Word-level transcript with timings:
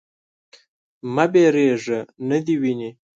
_مه 1.13 1.25
وېرېږه. 1.33 1.99
نه 2.29 2.37
دې 2.45 2.55
ويني. 2.61 2.89